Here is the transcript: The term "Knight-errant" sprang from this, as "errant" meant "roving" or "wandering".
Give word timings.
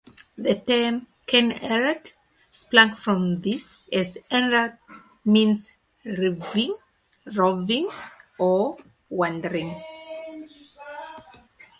The 0.35 0.55
term 0.55 1.05
"Knight-errant" 1.31 2.13
sprang 2.49 2.95
from 2.95 3.35
this, 3.41 3.83
as 3.93 4.17
"errant" 4.31 4.73
meant 5.25 5.59
"roving" 6.17 7.87
or 8.39 8.77
"wandering". 9.11 9.79